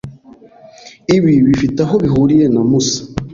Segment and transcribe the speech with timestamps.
[1.15, 3.01] Ibi bifite aho bihuriye na Musa?